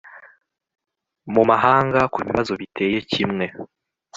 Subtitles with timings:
[1.33, 3.45] mu mahanga ku bibazo biteye kimwe